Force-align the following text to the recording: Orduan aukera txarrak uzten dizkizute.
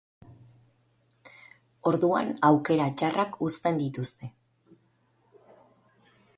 Orduan 1.91 2.33
aukera 2.49 2.89
txarrak 3.01 3.37
uzten 3.49 3.77
dizkizute. 3.83 4.33